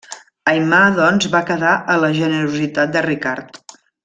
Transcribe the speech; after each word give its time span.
Aimar 0.53 0.79
doncs 0.99 1.29
va 1.35 1.41
quedar 1.51 1.75
a 1.97 2.01
la 2.05 2.11
generositat 2.23 2.97
de 2.97 3.05
Ricard. 3.09 3.63